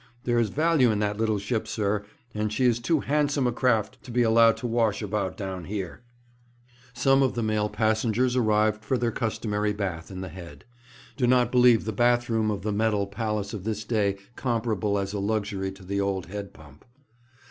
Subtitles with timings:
[0.23, 2.03] There is value in that little ship, sir,
[2.33, 6.01] and she is too handsome a craft to be allowed to wash about down here.'
[6.95, 10.65] Some of the male passengers arrived for their customary bath in the head.
[11.17, 15.13] Do not believe the bath room of the metal palace of this day comparable as
[15.13, 16.83] a luxury to the old head pump.